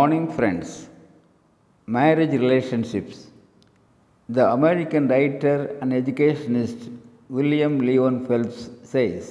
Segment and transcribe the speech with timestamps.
[0.00, 0.68] Morning, friends.
[1.94, 3.16] Marriage relationships.
[4.36, 6.78] The American writer and educationist
[7.28, 9.24] William Lyon Phelps says,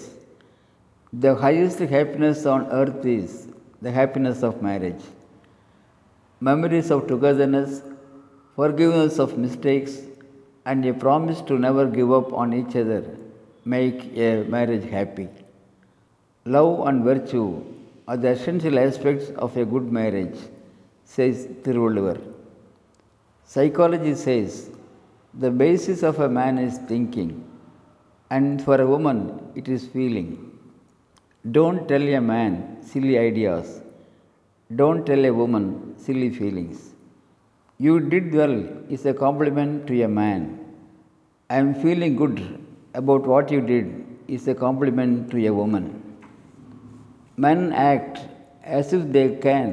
[1.23, 3.47] The highest happiness on earth is
[3.81, 5.01] the happiness of marriage.
[6.39, 7.81] Memories of togetherness,
[8.57, 9.95] forgiveness of mistakes,
[10.65, 13.03] and a promise to never give up on each other
[13.65, 15.29] make a marriage happy.
[16.45, 17.49] Love and virtue
[18.09, 20.39] are the essential aspects of a good marriage,
[21.15, 22.17] says Thiruvalluvar.
[23.53, 24.69] Psychology says
[25.43, 27.31] the basis of a man is thinking,
[28.35, 29.19] and for a woman
[29.59, 30.29] it is feeling.
[31.57, 32.53] Don't tell a man
[32.91, 33.67] silly ideas.
[34.81, 35.65] Don't tell a woman
[36.05, 36.79] silly feelings.
[37.85, 38.57] You did well
[38.95, 40.41] is a compliment to a man.
[41.49, 42.39] I am feeling good
[42.93, 43.87] about what you did
[44.27, 45.85] is a compliment to a woman.
[47.45, 48.19] Men act
[48.63, 49.69] as if they can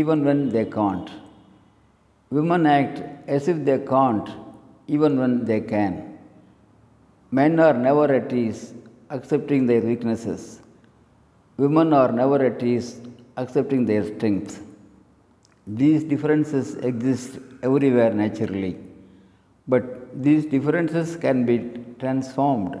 [0.00, 1.08] even when they can't.
[2.36, 2.96] Women act
[3.36, 4.28] as if they can't
[4.94, 5.92] even when they can.
[7.38, 8.62] Men are never at ease
[9.16, 10.42] accepting their weaknesses.
[11.56, 13.00] Women are never at ease
[13.36, 14.60] accepting their strengths.
[15.66, 18.76] These differences exist everywhere naturally,
[19.66, 19.84] but
[20.26, 21.56] these differences can be
[21.98, 22.74] transformed,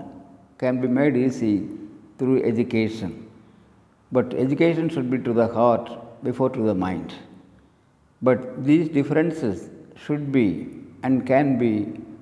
[0.58, 1.68] can be made easy
[2.18, 3.12] through education.
[4.12, 5.88] But education should be to the heart
[6.24, 7.14] before to the mind.
[8.22, 9.68] But these differences
[10.04, 10.46] should be
[11.02, 11.72] and can be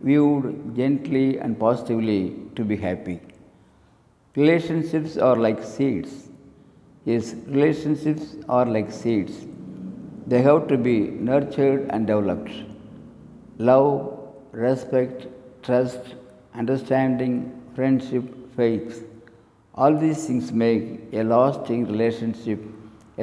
[0.03, 3.21] viewed gently and positively to be happy.
[4.35, 6.29] Relationships are like seeds.
[7.05, 9.47] Yes, relationships are like seeds.
[10.27, 10.99] They have to be
[11.31, 12.51] nurtured and developed.
[13.59, 14.19] Love,
[14.53, 15.27] respect,
[15.63, 16.15] trust,
[16.55, 17.35] understanding,
[17.75, 18.25] friendship,
[18.57, 19.07] faith.
[19.75, 22.61] All these things make a lasting relationship,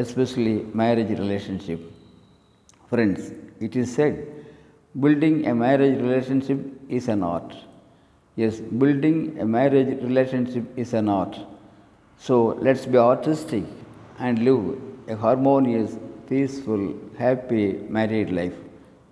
[0.03, 1.79] especially marriage relationship.
[2.89, 4.15] Friends, it is said
[5.03, 6.59] building a marriage relationship
[6.97, 7.55] is an art.
[8.35, 11.37] Yes, building a marriage relationship is an art.
[12.17, 13.65] So let's be artistic
[14.17, 14.65] and live
[15.07, 17.65] a harmonious, peaceful, happy
[17.97, 18.57] married life.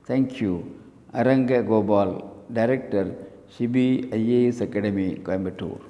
[0.06, 0.54] Thank you.
[1.14, 2.10] Aranga Gobal,
[2.54, 3.06] Director,
[3.54, 5.82] Shibi IAS Academy, Coimbatore.